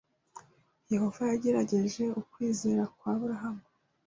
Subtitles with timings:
[0.93, 3.65] Yehova yagerageje ukwizera kwa Aburahamu.